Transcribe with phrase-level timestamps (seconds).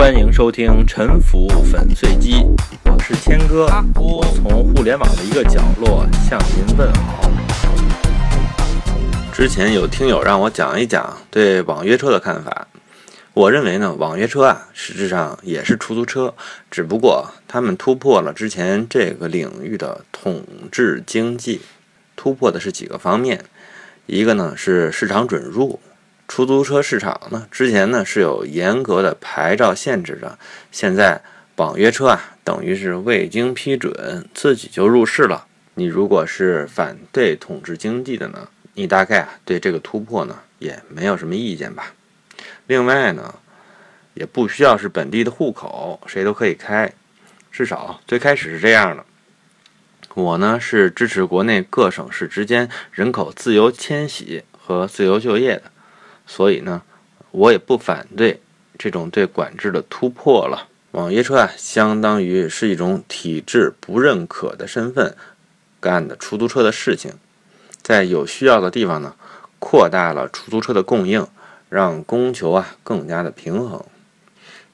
[0.00, 2.32] 欢迎收听《沉浮粉碎机》，
[2.86, 3.66] 我是谦哥，
[3.96, 7.30] 我从互联网的一个角落向您问好。
[9.30, 12.66] 之前有听友让我讲一讲对网约车的看法，
[13.34, 16.34] 我认为呢，网约车啊，实质上也是出租车，
[16.70, 21.60] 只不过他们突破了之前这个领域的统治经济，
[22.16, 23.44] 突破的是几个方面，
[24.06, 25.78] 一个呢是市场准入。
[26.30, 30.38] 出租车市场呢，之前呢是有严格的牌照限制的，
[30.70, 31.20] 现在
[31.56, 35.48] 网约车啊，等于是未经批准自己就入市了。
[35.74, 41.92] 你如果是反对统治经济的呢，你大概啊对这个突破呢也没有什么意见吧。
[42.68, 43.34] 另外呢，
[44.14, 46.92] 也不需要是本地的户口，谁都可以开，
[47.50, 49.04] 至少最开始是这样的。
[50.14, 55.64] 我呢是支持国内各省市之间人口自由迁徙和自由就业的。
[56.32, 56.82] 所以呢，
[57.32, 58.40] 我也不反对
[58.78, 60.68] 这种对管制的突破了。
[60.92, 65.16] 网约车啊，相当于是一种体制不认可的身份
[65.80, 67.14] 干的出租车的事情，
[67.82, 69.16] 在有需要的地方呢，
[69.58, 71.26] 扩大了出租车的供应，
[71.68, 73.84] 让供求啊更加的平衡。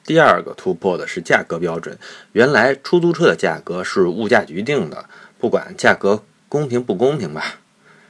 [0.04, 1.98] 第二个突破的是价格标准，
[2.32, 5.06] 原来出租车的价格是物价局定的，
[5.38, 7.60] 不管价格公平不公平吧，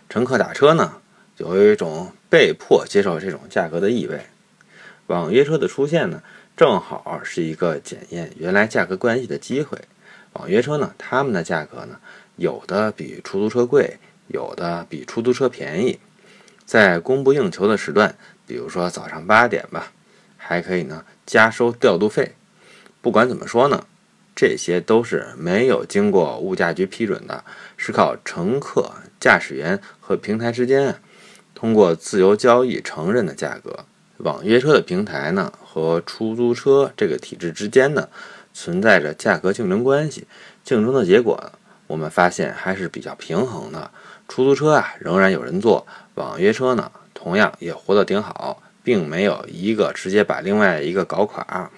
[0.08, 0.94] 乘客打车呢。
[1.38, 4.27] 有一种被迫接受这种价格的意味。
[5.06, 6.22] 网约车的出现呢，
[6.56, 9.78] 正好是一个检验原来价格关系的机会。
[10.32, 11.98] 网约车呢，他们的价格呢，
[12.36, 15.98] 有的比出租车贵，有的比出租车便宜。
[16.64, 18.16] 在供不应求的时段，
[18.47, 19.92] 比如说早上八点吧，
[20.36, 22.32] 还可以呢加收调度费。
[23.00, 23.86] 不管怎么说呢，
[24.34, 27.44] 这些都是没有经过物价局批准的，
[27.77, 30.98] 是靠乘客、驾驶员和平台之间啊。
[31.57, 33.87] 通过自由交易承认的价格，
[34.19, 38.11] 网约车的平台呢和出租车这个体制之间呢
[38.53, 40.27] 存在着价格竞争关系。
[40.62, 41.53] 竞争的结果，
[41.87, 43.91] 我们发现还是比较平衡的。
[44.28, 51.71] 出租车啊仍然有人坐，网约车呢同样也活得挺好，并没有一个直接把另外一个搞垮。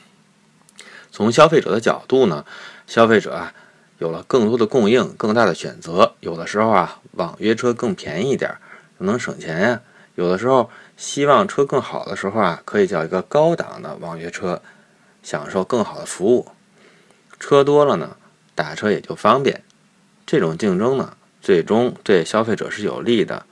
[1.13, 2.45] 从消费者的角度呢，
[2.89, 3.55] 消费者啊
[3.99, 6.15] 有了更多的供应，更大的选择。
[6.19, 8.53] 有的时候啊，网约车更便宜一点。
[9.05, 9.81] 能省钱呀！
[10.15, 14.61] 有的时候希望车更好的时候啊，可以叫一个高档的网约车，
[15.23, 16.49] 享受更好的服务。
[17.39, 18.17] 车多了呢，
[18.57, 19.63] 打车也就方便。
[20.27, 23.47] 这种竞争呢，最终对消费者是有利的。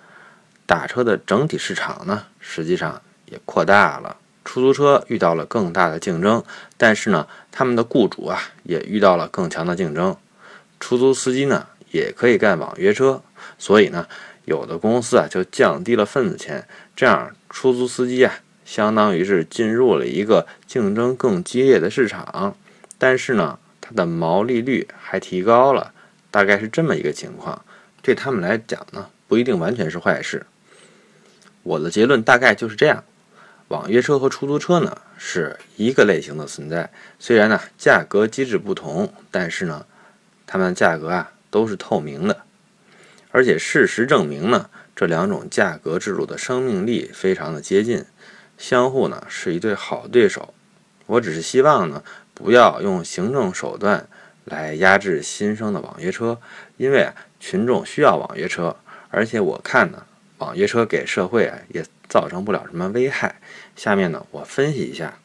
[0.66, 4.16] 打车的整体市场呢，实际上也扩大了。
[4.44, 6.42] 出租车遇到了更大的竞争，
[6.76, 10.16] 但是呢，他们的雇主啊，也遇到了更强的竞争。
[10.80, 13.22] 出租司机呢，也可以干网约车，
[13.56, 14.08] 所以呢。
[14.46, 18.32] 有的公司啊就降低了份子钱，这样出租司机啊
[18.64, 22.56] 相当于是进入了一个竞争更激烈的市场，
[22.96, 25.92] 但是呢，它的毛利率还提高了，
[26.30, 27.64] 大概是这么一个情况。
[28.02, 30.46] 对他们来讲呢，不一定完全是坏事。
[31.64, 33.02] 我的结论大概就是这样：
[33.68, 39.84] 网约车和出租车呢是一个类型的存在，虽然呢价格机制不同，但是呢，
[40.46, 42.45] 它们价格啊都是透明的。
[43.36, 48.06] 而且事实证明呢，这两种价格制度的生命力非常的接近，
[48.56, 50.54] 相互呢是一对好对手。
[51.04, 52.02] 我只是希望呢，
[52.32, 54.08] 不要用行政手段
[54.46, 56.40] 来压制新生的网约车，
[56.78, 58.74] 因为啊，群众需要网约车，
[59.10, 60.06] 而且我看呢，
[60.38, 63.38] 网约车给社会啊也造成不了什么危害。
[63.76, 65.18] 下面呢，我分析一下。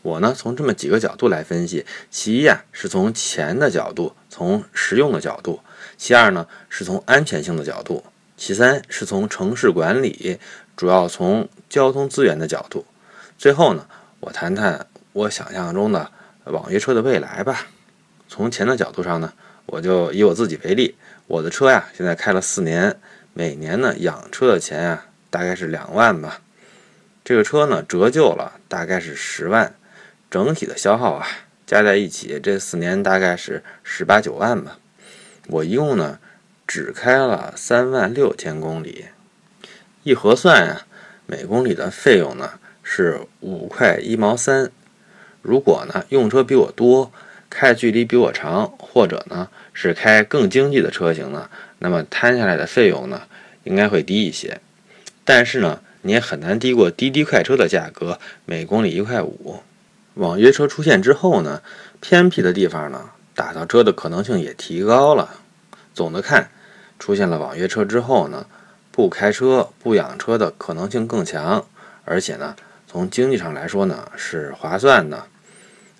[0.00, 1.84] 我呢，从这么几个角度来分析。
[2.10, 5.60] 其一啊，是从钱的角度，从实用的角度；
[5.96, 8.02] 其二呢，是从安全性的角度；
[8.36, 10.38] 其三是从城市管理，
[10.76, 12.84] 主要从交通资源的角度。
[13.38, 13.86] 最后呢，
[14.20, 16.10] 我谈谈我想象中的
[16.44, 17.66] 网约车的未来吧。
[18.28, 19.32] 从钱的角度上呢，
[19.66, 20.94] 我就以我自己为例，
[21.26, 22.98] 我的车呀，现在开了四年，
[23.32, 26.40] 每年呢养车的钱呀，大概是两万吧。
[27.24, 29.74] 这个车呢折旧了，大概是十万。
[30.28, 31.26] 整体的消耗啊，
[31.66, 34.78] 加在一起，这四年大概是十八九万吧。
[35.48, 36.18] 我一共呢
[36.66, 39.06] 只开了三万六千公里，
[40.02, 40.82] 一核算呀，
[41.26, 44.70] 每公里的费用呢是五块一毛三。
[45.42, 47.12] 如果呢用车比我多，
[47.48, 51.48] 开距离比我长，或者呢是开更经济的车型呢，
[51.78, 53.22] 那么摊下来的费用呢
[53.62, 54.60] 应该会低一些。
[55.24, 59.62] 但是呢，你也很难低过滴滴快车的价格，每公里一块五。
[60.14, 61.62] 网约车出现之后呢，
[62.00, 65.28] 偏僻的地方呢，打到车的可能性也提高了。
[65.94, 66.50] 总的看，
[66.98, 68.46] 出现了网约车之后呢，
[68.90, 71.64] 不开车、不养车的可能性更强，
[72.04, 72.56] 而且呢，
[72.88, 75.24] 从经济上来说呢，是划算的。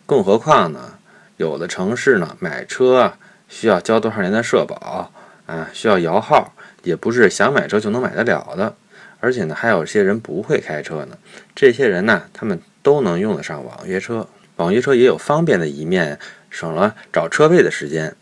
[0.07, 0.95] 更何况呢，
[1.37, 3.13] 有的城市呢买车
[3.49, 5.13] 需要交多少年的社保
[5.47, 8.75] 啊，需要摇号，也不是想买车就能买得了的。
[9.21, 11.19] 而且呢，还有些人不会开车呢，
[11.55, 14.27] 这些人呢，他们都能用得上网约车。
[14.57, 16.19] 网约车也有方便的一面，
[16.57, 18.17] 省了找车位的时间。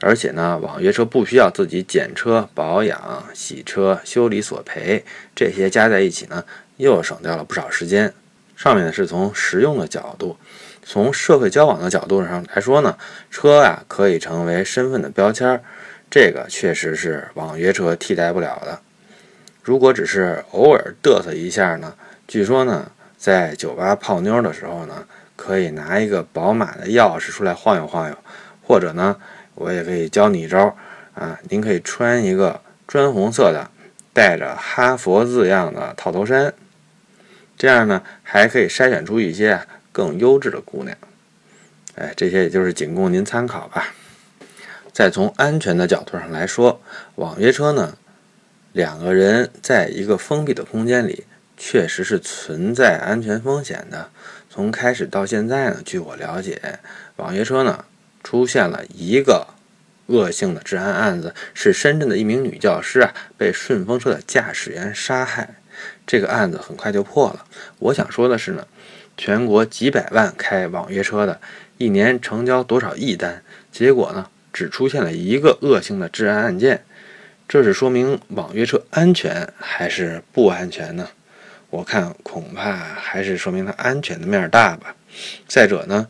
[0.00, 5.04] 而且呢，网约车不需要自己检车、保养、洗车、修理、索赔，
[5.36, 6.44] 这些加在一起呢，
[6.78, 8.12] 又省掉了不少时间。
[8.56, 10.36] 上面呢是从实用的角度，
[10.82, 12.98] 从社会交往的角度上来说呢，
[13.30, 15.62] 车啊可以成为身份的标签，
[16.10, 18.80] 这个确实是网约车替代不了的。
[19.62, 21.94] 如果只是偶尔嘚瑟一下呢，
[22.28, 25.06] 据说呢，在酒吧泡妞的时候呢，
[25.36, 28.18] 可以拿一个宝马的钥匙出来晃悠晃悠，
[28.66, 29.16] 或者呢。
[29.58, 30.76] 我也可以教你一招
[31.14, 31.40] 啊！
[31.48, 33.70] 您可以穿一个砖红色的、
[34.12, 36.52] 带着哈佛字样的套头衫，
[37.56, 39.58] 这样呢还可以筛选出一些
[39.92, 40.94] 更优质的姑娘。
[41.94, 43.94] 哎，这些也就是仅供您参考吧。
[44.92, 46.82] 再从安全的角度上来说，
[47.14, 47.96] 网约车呢，
[48.72, 51.24] 两个人在一个封闭的空间里，
[51.56, 54.10] 确实是存在安全风险的。
[54.56, 56.80] 从开始到现在呢，据我了解，
[57.16, 57.84] 网约车呢。
[58.24, 59.46] 出现了一个
[60.06, 65.54] 恶性的治安案子，是深圳的一名女教师啊被顺风车的驾驶员杀害。
[66.04, 67.44] 这个案子很快就破了。
[67.78, 68.66] 我想说的是呢，
[69.16, 71.40] 全国几百万开网约车的，
[71.78, 76.82] 一年成交多少亿单，结果呢只出现了一个恶性的治安案件，
[77.46, 81.10] 这是说明网约车安全还是不安全呢？
[81.76, 84.94] 我看恐怕还是说明它安全的面儿大吧。
[85.46, 86.08] 再者呢。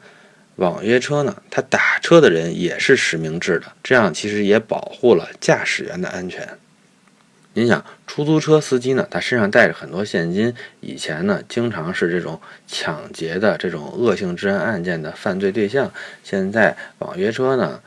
[0.57, 6.49] 网约车呢，它打车的人也是实名制的，这样其实也保护了驾驶员的安全。
[7.53, 15.93] 您想，出租车司机呢，他身上带着很多现金，以前呢，经常是这种抢劫的这种恶性治安案件的犯罪对象。
[16.25, 17.79] 现在网约车呢，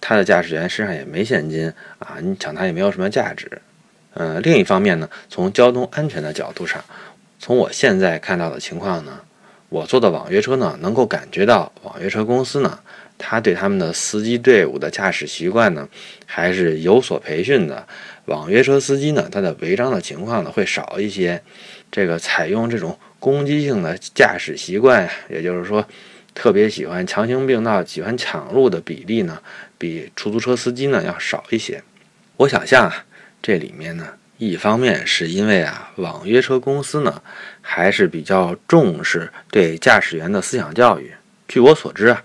[0.00, 3.50] 他的驾驶员身上也没现金啊，你抢他也没有什么价值。
[4.12, 6.84] 呃，另一方面呢，从交通安全的角度上，
[7.44, 9.20] 从我现在看到的情况呢。
[9.68, 12.78] 我坐的网约车呢，能够感觉到网约车公司呢，
[13.18, 15.86] 他对他们的司机队伍的驾驶习惯呢，
[16.24, 17.86] 还是有所培训的。
[18.24, 21.42] 网约车司机呢，他的违章的情况呢会少一些。
[21.92, 25.86] 这个采用这种攻击性的驾驶习惯呀，也就是说，
[26.34, 29.38] 特别喜欢强行并道、喜欢抢路的比例呢，
[29.76, 31.82] 比出租车司机呢要少一些。
[32.38, 33.04] 我想象啊，
[33.42, 34.08] 这里面呢。
[34.36, 37.22] 一方面是因为啊，网约车公司呢
[37.60, 41.14] 还是比较重视对驾驶员的思想教育。
[41.46, 42.24] 据我所知啊，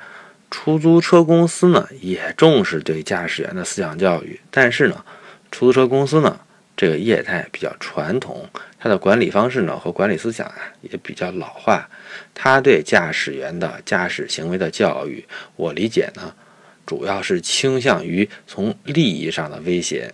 [0.50, 4.40] 出租车公司呢也重视对驾驶员的思想教育。
[4.50, 5.06] 但是呢，
[5.52, 6.40] 出租车公司呢
[6.76, 11.88] 这个业态比较传统，它的管理方式呢和管理思想啊也比较老化。
[12.34, 15.24] 它对驾驶员的驾驶行为的教育，
[15.56, 16.34] 我理解呢，
[16.88, 20.12] 主要是倾向于从利益上的威胁。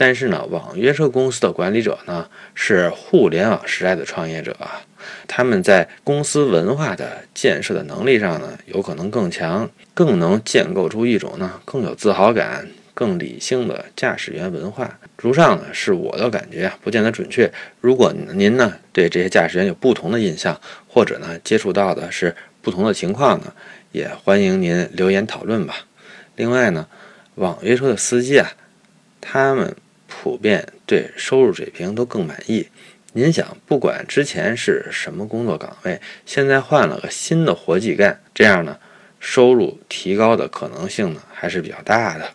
[0.00, 4.56] 但是呢，网约车公司的管理者呢是互联网时代的创业者，
[5.28, 14.98] 他们在公司文化的建设的能力上呢，有可能更强，更能建构出一种呢更有自豪感、更理性的驾驶员文化。
[15.18, 17.52] 如上呢是我的感觉啊，不见得准确。
[17.82, 20.58] 如果您呢对这些驾驶员有不同的印象，
[20.88, 23.52] 或者呢接触到的是不同的情况呢，
[23.92, 25.74] 也欢迎您留言讨论吧。
[26.36, 26.86] 另外呢，
[27.34, 28.50] 网约车的司机啊，
[29.20, 29.76] 他们。
[30.22, 32.68] 普遍对收入水平都更满意。
[33.14, 38.78] 您想，不管之前是什么工作岗位，现在换了个新的活计干，这样呢，
[39.18, 42.28] 收入提高的可能性呢还是比较大的。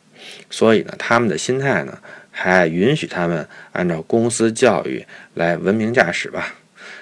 [0.50, 1.96] 所以呢，他们的心态呢
[2.32, 6.56] 还允许他们按照公司教育来文明驾驶吧。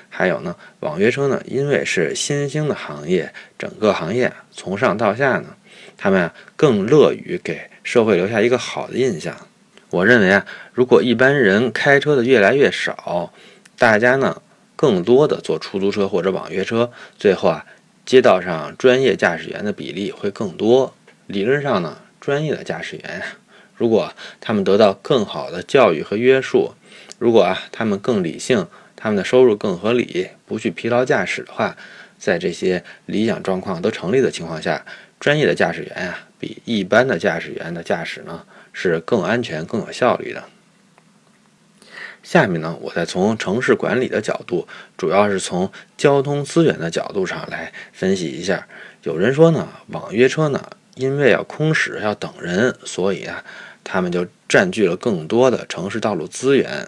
[0.10, 5.56] 还有呢，网约车呢，因为是新兴的行业，整个行业从上到下呢，
[5.96, 9.34] 他们更乐于给社会留下一个好的印象。
[9.94, 13.32] 我认为啊，如果一般人开车的越来越少，
[13.78, 14.42] 大家呢
[14.76, 17.64] 更多的坐出租车或者网约车，最后啊，
[18.04, 20.96] 街道上专业驾驶员的比例会更多。
[21.28, 23.22] 理论上呢，专业的驾驶员，
[23.78, 26.74] 如果他们得到更好的教育和约束，
[27.20, 31.78] 如果啊他们更理性，他们的收入更合理，不去疲劳驾驶的话，
[32.18, 34.84] 在这些理想状况都成立的情况下，
[35.20, 38.44] 专业的驾驶员啊，比一般的驾驶员的驾驶呢。
[38.74, 40.44] 是更安全、更有效率的。
[42.22, 48.68] 下面呢，我再从城市管理的角度，主要是从交通资源的角度上来分析一下。
[49.04, 53.44] 有人说呢，网约车呢，因为要空驶、要等人，所以啊，
[53.84, 56.88] 他们就占据了更多的城市道路资源。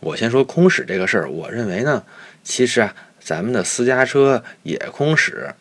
[0.00, 2.02] 我先说空驶这个事儿，我认为呢，
[2.42, 5.54] 其实啊，咱们的私家车也空驶，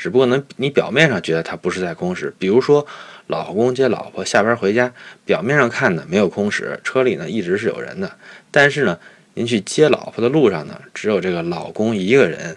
[0.00, 2.32] 只不过呢，你表面上觉得它不是在空驶。
[2.38, 2.86] 比如说，
[3.26, 4.90] 老公接老婆下班回家，
[5.26, 8.10] 表面上看呢没有空驶，车里呢一直是有人的。
[8.50, 8.98] 但是呢，
[9.34, 12.56] 您去接老婆的路上呢，只有这个老公一个人，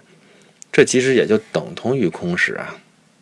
[0.72, 2.74] 这其实也就等同于空驶啊。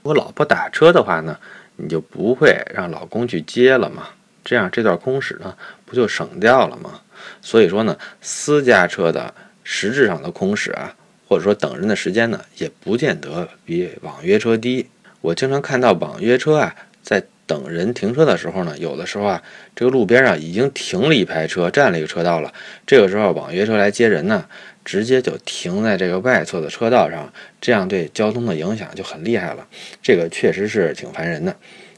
[0.03, 1.37] 如果老婆打车的话呢，
[1.75, 4.11] 你就不会让老公去接了嘛，
[4.45, 5.53] 这样这段空驶呢
[5.85, 7.01] 不就省掉了吗？
[7.41, 10.95] 所以说呢，私家车的实质上的空驶啊，
[11.33, 14.87] 或者说等人的时间呢，也不见得比网约车低。
[15.23, 19.43] 我经常看到网约车啊，在等人停车的时候呢，有的时候啊，
[19.75, 22.53] 这个路边啊已经停了一排车，占了一个车道了。
[22.87, 24.45] 这个时候网约车来接人呢，
[24.85, 29.67] 直接就停在这个外侧的车道上，这样对交通的影响就很厉害了。
[30.03, 31.57] 这个确实是挺烦人的。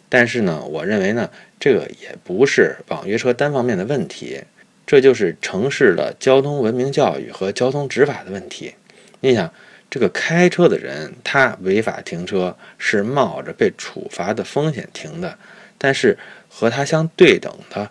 [0.09, 4.45] 但是呢，我认为呢，这个也不是网约车单方面的问题。
[4.87, 8.75] 这就是城市的交通文明教育和交通执法的问题。
[9.25, 9.51] 你想，
[9.89, 15.39] 这个开车的人他违法停车是冒着被处罚的风险停的，
[15.79, 16.19] 但是
[16.51, 17.91] 和他相对等的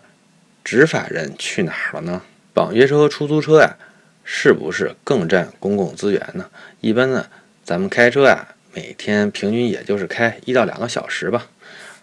[0.62, 2.22] 执法人去哪儿了呢？
[2.54, 3.74] 网约车和出租车呀，
[4.22, 6.48] 是不是更占公共资源呢？
[6.80, 7.26] 一般呢，
[7.64, 11.48] 咱们开车呀，每天平均也就是开一到两个小时吧，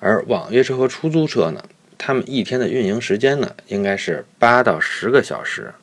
[0.01, 1.63] 而网约车和出租车呢？
[1.97, 5.73] 他们一天的运营时间呢，应该是八到十个小时。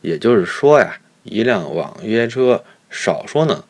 [0.00, 3.64] 也就是说呀，一辆网约车少说呢，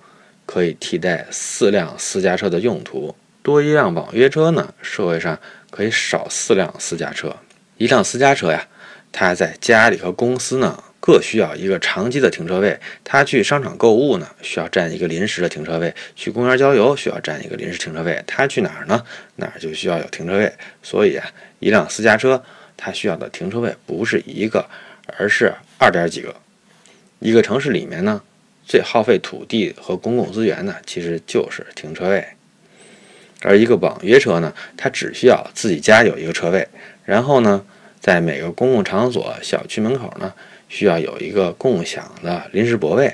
[0.46, 3.14] 可以替代四辆私家车的用途。
[3.42, 5.38] 多一辆网约车呢，社会上
[5.70, 7.36] 可以少四辆私家车。
[7.76, 8.66] 一辆私家车呀，
[9.12, 10.82] 它在家里和公司呢。
[11.00, 12.78] 各需要一个长期的停车位。
[13.02, 18.22] 他去商场购物呢，需要占一个临时的停车位；去公园郊游需要占一个临时停车位。
[18.26, 19.02] 他去哪儿呢？
[19.36, 20.52] 哪儿就需要有停车位。
[20.82, 21.24] 所以啊，
[21.60, 22.42] 一辆私家车
[22.76, 24.68] 它需要的停车位不是一个，
[25.16, 26.34] 而是二点几个。
[27.20, 28.22] 一个城市里面呢，
[28.64, 32.24] 最耗费土地和公共资源呢，其实就是停车位。
[33.42, 36.66] 而一个网约车呢，它只需要自己家有一个车位，
[37.04, 37.64] 然后呢，
[38.00, 40.32] 在每个公共场所、小区门口呢。
[40.70, 43.10] 需要有一个共享的临时泊位，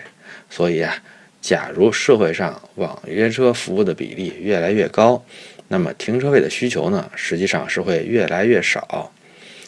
[0.50, 0.92] 所以啊，
[1.40, 5.24] 假如社会上网约车服务的比例越来越高，
[5.68, 9.12] 那么停车位的需求呢，实际上是会越来越少，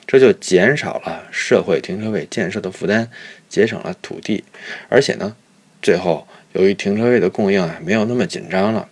[0.04, 3.08] 这就减少了社会停车位建设的负担，
[3.48, 4.44] 节省了土地，
[4.88, 5.34] 而且呢，
[5.80, 8.88] 最后由于停车位的供应啊没有那么紧张了，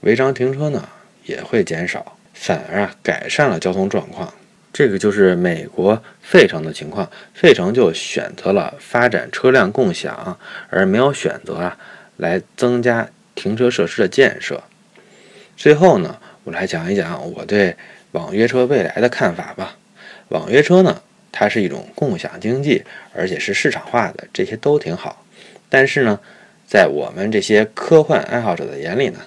[0.00, 0.88] 违章停车呢
[1.24, 4.32] 也会减少，反而啊改善了交通状况。
[4.72, 11.76] 这个就是美国费城的情况，费城就选择了发展车辆共享，而没有选择啊
[12.18, 14.62] 来增加停车设施的建设。
[15.56, 17.74] 最后呢，我来讲一讲我对
[18.12, 19.76] 网约车未来的看法吧。
[20.28, 22.82] 网约车呢，它是一种共享经济，
[23.14, 25.24] 而且是市场化的，这些都挺好。
[25.68, 26.18] 但是呢，
[26.66, 29.20] 在我们这些科幻爱好者的眼里呢，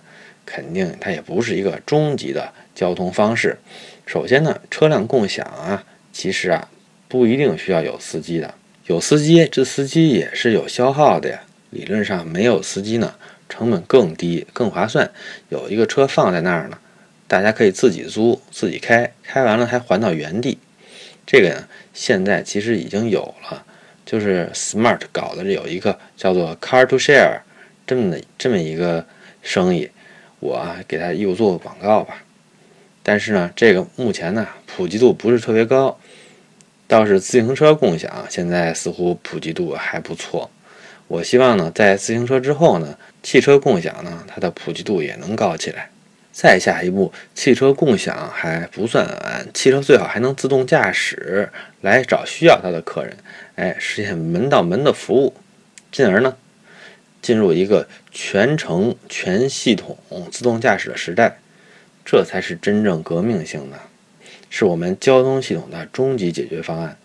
[0.45, 3.57] 肯定它也不是一个终极的交通方式。
[4.05, 6.69] 首先呢，车辆共享啊，其实啊
[7.07, 8.53] 不一定需要有司机的。
[8.87, 11.43] 有司机，这司机也是有消耗的呀。
[11.69, 13.15] 理论上没有司机呢，
[13.47, 15.09] 成本更低、更划算。
[15.49, 16.77] 有一个车放在那儿呢，
[17.27, 20.57] 大家可以自己租、自己开，开完了还还到原地。
[21.25, 23.63] 这个呢，现在其实已经有了，
[24.05, 27.39] 就是 Smart 搞的有一个叫做 Car to Share
[27.87, 29.05] 这么的这么一个
[29.41, 29.89] 生意，
[30.39, 32.23] 我给他又做个广告吧。
[33.03, 35.97] 但是呢，这个目前呢普及度不是特别高，
[36.87, 40.49] 倒是自行车共享现在似乎普及度还不错。
[41.07, 45.90] 我希望呢，在自行车之后呢，汽车共享呢它的普及度也能高起来。
[46.31, 51.49] 再下一步，汽车共享还不算完，汽车最好还能自动驾驶
[51.81, 53.17] 来找需要它的客人，
[53.55, 55.33] 哎，实现门到门的服务，
[55.91, 56.35] 进而呢
[57.21, 59.97] 进入一个全程全系统
[60.31, 61.37] 自动驾驶的时代。
[62.03, 63.77] 这才是真正革命性的，
[64.49, 66.97] 是我们交通系统的终极解决方案。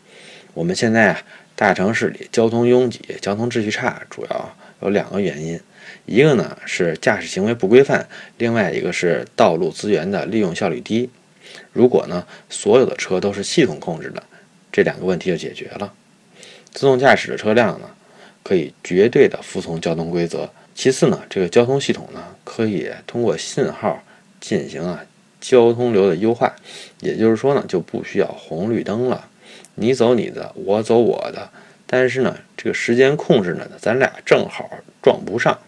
[0.55, 1.23] 我们现在啊，
[1.55, 5.61] 大城市里交通拥挤、交通秩序差，主要有两个原因：
[6.07, 8.09] 一个呢是驾驶行为不规范，
[8.39, 11.11] 另外一个是道路资源的利用效率低。
[11.73, 14.23] 如果呢所有的车都是系统控制的，
[14.73, 15.93] 这两个问题就解决了。
[16.73, 17.91] 自动驾驶的车辆呢，
[18.43, 20.49] 可以绝对的服从交通规则。
[20.75, 24.03] 其次呢，这个交通系统呢，可以通过信号。
[24.39, 25.03] 进行啊
[25.41, 26.55] 交通流的优化，
[27.01, 29.29] 也就是说呢，就不需要红绿灯了，
[29.77, 31.51] 你走你的，我走我的。
[31.87, 34.71] 但是呢，这个时间控制呢，咱俩正好
[35.03, 35.59] 撞不上。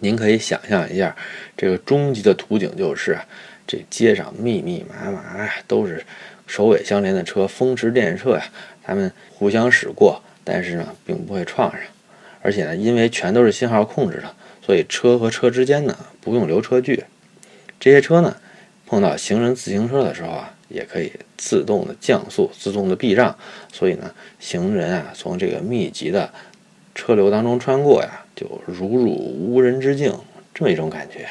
[0.00, 1.14] 您可以想象一下，
[1.56, 3.18] 这个终极的图景就是，
[3.66, 6.04] 这街上密密麻麻，都是
[6.46, 8.44] 首尾相连的车，风驰电掣呀，
[8.82, 11.80] 他们互相驶过，但是呢，并不会撞上。
[12.40, 17.04] 而且呢，因为全都是信号控制的，所以车和车之间呢不用留车距。
[17.80, 18.36] 这些车呢
[18.86, 23.36] 碰到行人、自行车的时候啊，也可以自动的降速、自动的避让，
[23.72, 26.32] 所以呢，行人啊从这个密集的
[26.94, 30.16] 车流当中穿过呀，就如入无人之境，
[30.54, 31.26] 这么一种感觉。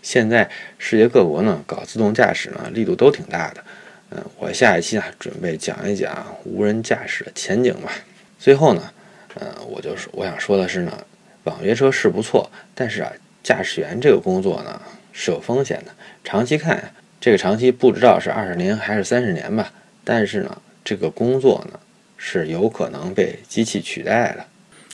[0.00, 3.62] 现在世界各国呢搞自动驾驶呢力度都挺大的，
[4.08, 7.92] 嗯，我下一期啊准备讲一讲无人驾驶的前景吧。
[8.38, 8.90] 最后呢，
[9.38, 11.06] 嗯，我就是我想说的是呢，
[11.44, 14.80] 网约车是不错，但是啊，驾驶员这个工作呢
[15.12, 15.92] 是有风险的。
[16.24, 19.70] 长期看，这个长期不知道是二十年还是三十年吧，
[20.04, 21.78] 但是呢，这个工作呢
[22.16, 24.46] 是有可能被机器取代的。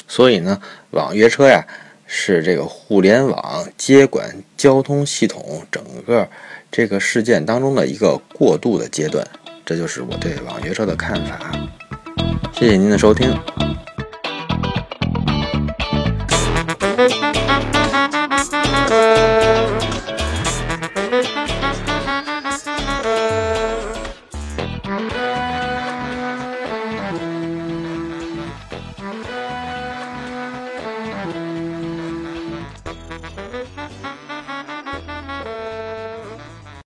[0.08, 0.60] 所以呢，
[0.90, 1.64] 网约车呀。
[2.10, 6.26] 是这个互联网接管交通系统整个
[6.72, 9.22] 这个事件当中的一个过渡的阶段，
[9.62, 11.52] 这就是我对网约车的看法。
[12.54, 13.38] 谢谢您的收听。